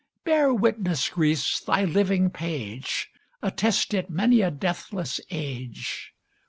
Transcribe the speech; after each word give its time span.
Bear 0.23 0.51
witness, 0.51 1.09
Greece, 1.09 1.59
thy 1.59 1.83
living 1.85 2.31
page, 2.31 3.11
Attest 3.43 3.93
it 3.93 4.09
many 4.09 4.41
a 4.41 4.49
deathless 4.49 5.21
age! 5.29 6.15